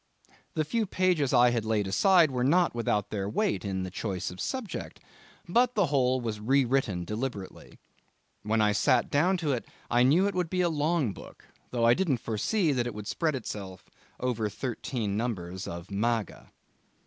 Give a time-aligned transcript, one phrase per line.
[0.55, 4.31] The few pages I had laid aside were not without their weight in the choice
[4.31, 4.99] of subject.
[5.47, 7.77] But the whole was re written deliberately.
[8.41, 11.85] When I sat down to it I knew it would be a long book, though
[11.85, 16.51] I didn't foresee that it would spread itself over thirteen numbers of Maga.